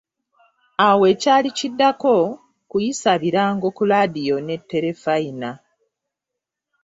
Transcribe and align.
Awo 0.87 1.03
ekyali 1.13 1.49
kiddako, 1.57 2.15
kuyisa 2.69 3.11
birango 3.21 3.67
ku 3.77 3.83
laadiyo 3.89 4.37
ne 4.45 4.55
terefayina. 4.69 5.49